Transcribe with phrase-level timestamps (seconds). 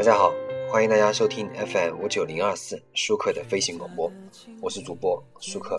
[0.00, 0.32] 大家好，
[0.72, 4.10] 欢迎大家收听 FM 五九零二四舒克的飞行广播，
[4.62, 5.78] 我是主播舒克。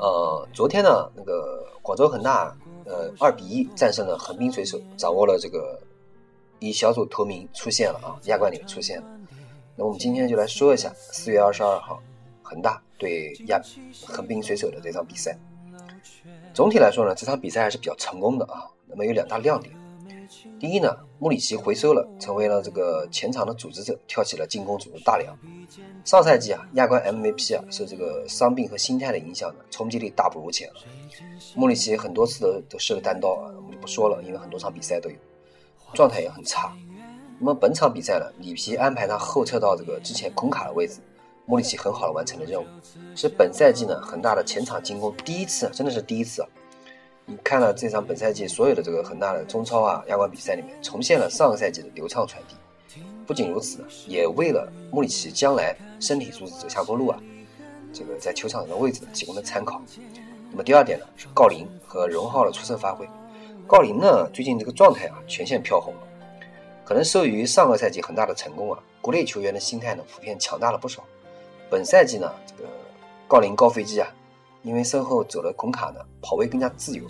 [0.00, 2.52] 呃，昨天呢，那个广州恒大
[2.84, 5.80] 呃二比一战胜了横滨水手，掌握了这个
[6.58, 9.06] 以小组头名出现了啊，亚冠里面出现了。
[9.76, 12.02] 那我们今天就来说一下四月二十二号
[12.42, 13.62] 恒大对亚
[14.08, 15.38] 横滨水手的这场比赛。
[16.52, 18.66] 总体来说呢，这场比赛还是比较成功的啊。
[18.88, 19.72] 那么有两大亮点。
[20.58, 25.36] 第一呢，穆里奇回收了，成为了这个前场的组织者，挑起了进攻组的大梁。
[26.04, 30.74] 上赛季啊，亚冠 MVP 啊，受这个伤病和心态的影响呢，冲击力大不如前了。
[31.54, 35.16] 穆里奇很多次都都射了单刀啊，我们就不说了，因为很多场比赛都有，
[35.94, 36.76] 状态也很差。
[37.38, 41.00] 那么本场比赛呢，里皮安排他后撤到这个之前孔卡的位置，
[41.46, 42.66] 穆里奇很好的完成了任务，
[43.16, 46.48] 是本赛季呢恒大的前场进攻第一次，真的是第一次啊。
[47.26, 52.54] 你看了这场本赛季所有的这个恒大的中超啊亚冠比赛里面，重现了上个赛季的流畅传递。
[53.26, 57.18] 不仅如此，也为了穆里奇将来身体素质走下坡路啊，
[57.94, 59.80] 这个在球场上的位置呢提供了参考。
[60.50, 63.08] 那么第二点呢，是郜林和荣浩的出色发挥。
[63.66, 65.94] 郜林呢，最近这个状态啊，全线飘红。
[66.84, 71.02] 可能受益于上个赛季恒大的成功啊，国内球员的心态呢，普遍强大了不少。
[71.70, 72.68] 本赛季呢，这个
[73.26, 74.06] 郜林高飞机啊。
[74.64, 77.04] 因为身后走了孔卡呢，跑位更加自由，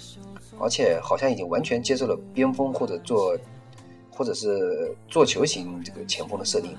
[0.58, 3.38] 而且好像已经完全接受了边锋或者做，
[4.10, 6.76] 或者是做球型这个前锋的设定。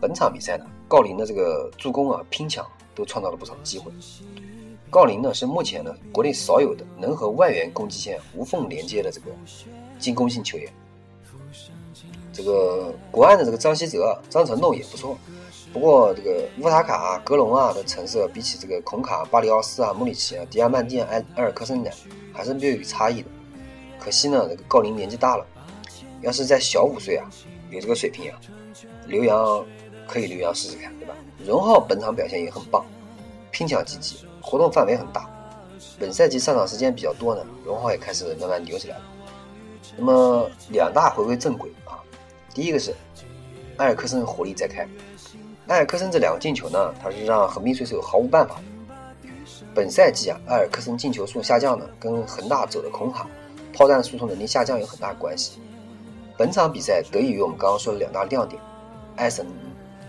[0.00, 3.90] 本场比赛呢，郜林的这个助攻啊、拼抢都创造了不少机会。
[4.90, 9.30] 郜林呢是目前呢国内少有的能和外援攻击线无缝连接的这个
[9.98, 10.70] 进攻性球员。
[12.32, 15.16] 这个国安的这个张稀哲、张成栋也不错。
[15.72, 21.90] 不过，这个乌塔卡、格隆啊的成色，比起这个孔卡、巴里奥斯啊、穆里奇啊、迪亚曼蒂、埃埃尔克森呢，
[22.32, 23.28] 还是略有差异的。
[23.98, 25.46] 可惜呢，这个郜林年纪大了，
[26.20, 27.26] 要是在小五岁啊，
[27.70, 28.38] 有这个水平啊，
[29.06, 29.64] 留洋
[30.06, 31.14] 可以留洋试试看，对吧？
[31.46, 32.84] 荣浩本场表现也很棒，
[33.50, 35.26] 拼抢积极，活动范围很大。
[35.98, 39.04] 本赛季上场时间比较多呢，荣浩也开始慢慢牛起来了。
[39.96, 41.70] 那么两大回归正轨，
[42.54, 42.94] 第一个是
[43.78, 44.86] 埃尔克森火力再开。
[45.68, 48.60] 埃尔克森这两个进球呢，他是让横滨水手毫无办法。
[49.74, 53.26] 本赛季啊，埃尔克森进球数下降呢，跟恒大走的孔卡
[53.72, 55.60] 炮弹输出能力下降有很大关系。
[56.36, 58.60] 本场比赛得益于我们刚刚说的两大亮点，
[59.16, 59.46] 埃森，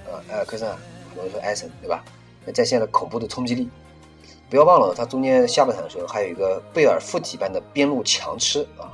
[0.05, 0.77] 呃，埃尔克森啊，
[1.09, 2.03] 很多人说埃森，对吧？
[2.45, 3.69] 那在线了恐怖的冲击力。
[4.49, 8.91] 不要忘了，他中间下半场的时候还有一个贝尔附体般的边路强吃啊，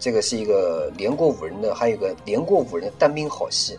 [0.00, 3.78] 这个是一个连过五人的，还有一个连过五人的单兵好戏。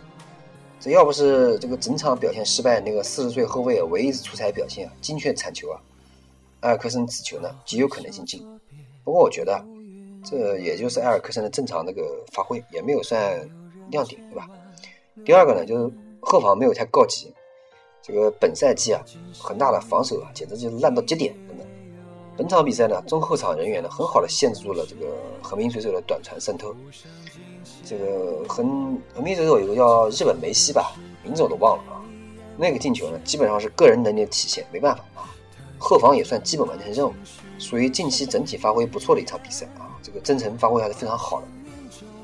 [0.80, 5.80] 这要不是这个整场表现失败，那个四十岁后卫唯一出彩表现啊，精确铲球啊，
[6.60, 8.40] 埃尔克森此球呢极有可能性进。
[9.04, 9.64] 不过我觉得
[10.24, 13.48] 这也就是埃尔克森的正常那个发挥，也没有算
[13.90, 14.48] 亮点，对吧？
[15.24, 17.32] 第二个呢，就是后防没有太告急。
[18.00, 19.00] 这个本赛季啊，
[19.38, 21.32] 恒大的防守啊，简直就是烂到极点，
[22.36, 26.74] 本场比赛呢，中后场人员呢，很好的限制住了这个横滨水手的短传渗透。
[27.84, 32.00] 这个横横滨水手有个叫日本梅西吧，名字我都忘了啊。
[32.56, 35.28] 那个进球呢，基本上是个人能力的体现，没办法啊。
[35.78, 37.12] 后防也算基本完成任务，
[37.58, 39.90] 属于近期整体发挥不错的一场比赛啊。
[40.02, 41.46] 这个真诚发挥还是非常好的，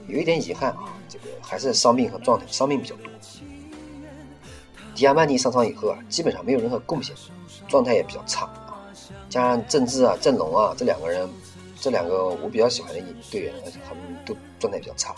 [0.06, 3.04] 有一点遗憾啊，这个还是伤病和状态，伤病比较多。
[4.94, 7.14] 迪亚曼蒂上场以后啊，基本上没有任何贡献，
[7.68, 8.48] 状态也比较差。
[9.28, 11.28] 加上郑智啊、郑龙啊这两个人，
[11.80, 13.00] 这两个我比较喜欢的
[13.30, 13.52] 队员，
[13.86, 15.14] 他们都状态比较差。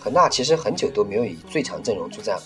[0.00, 2.42] 恒大其实很久都没有以最强阵容出战了，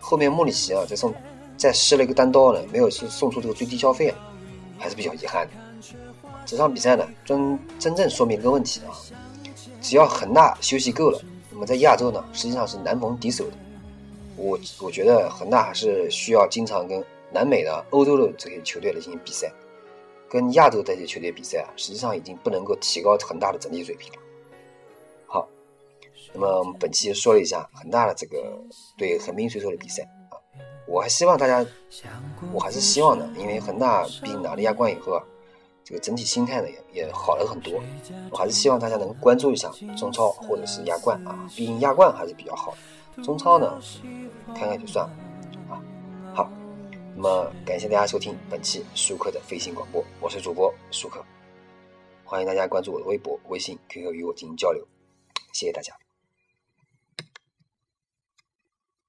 [0.00, 1.12] 后面穆里奇啊再送
[1.56, 4.16] 再施了一个单刀呢，没有送送出这个最低消费啊，
[4.78, 5.52] 还是比较遗憾的。
[6.44, 8.94] 这场比赛呢，真真正说明一个问题啊，
[9.82, 11.20] 只要恒大休息够了，
[11.50, 13.52] 那么在亚洲呢实际上是难逢敌手的。
[14.36, 17.02] 我我觉得恒大还是需要经常跟
[17.32, 19.50] 南美的、欧洲的这些球队来进行比赛，
[20.28, 24.18] 跟亚洲这些球队比赛啊，实际上已经不能够提高恒大的整体水平了。
[25.26, 25.48] 好
[26.34, 28.58] 那么我们本期说了一下恒大的这个
[28.96, 30.34] 对横滨水手的比赛啊，
[30.86, 31.64] 我还希望大家，
[32.52, 35.22] 我还是希望呢，因为恒大毕竟拿了亚冠以后啊，
[35.84, 37.80] 这个整体心态呢也也好了很多，
[38.30, 42.74] 我还是希望大家能关注一下中超或者是亚冠啊，毕竟亚冠还是比较好
[43.16, 43.80] 的，中超呢
[44.54, 45.12] 看看就算了。
[47.18, 51.24] 那么感谢大家收听本期舒克的飞行广播，我是主播舒克，
[52.22, 54.86] 欢迎大家关注我的微博、微信、QQ 与我进行交流，
[55.54, 55.94] 谢谢大家。